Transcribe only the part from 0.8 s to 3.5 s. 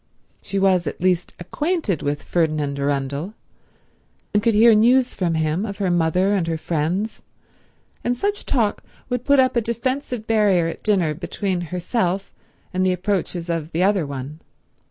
at least acquainted with Ferdinand Arundel,